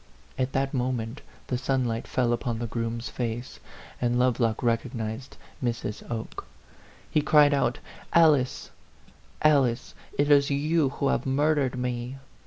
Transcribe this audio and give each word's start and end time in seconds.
At 0.35 0.53
that 0.53 0.73
mo 0.73 0.91
ment 0.91 1.21
the 1.45 1.59
sunlight 1.59 2.07
fell 2.07 2.33
upon 2.33 2.57
the 2.57 2.65
groom's 2.65 3.07
face, 3.09 3.59
and 4.01 4.17
Lovelock 4.17 4.63
recognized 4.63 5.37
Mrs. 5.63 6.01
Oke. 6.09 6.47
He 7.11 7.21
cried 7.21 7.53
out, 7.53 7.77
'Alice, 8.11 8.71
Alice, 9.43 9.93
it 10.17 10.31
is 10.31 10.49
you 10.49 10.89
who 10.89 11.09
have 11.09 11.27
mur 11.27 11.53
dered 11.55 11.75
me 11.75 12.17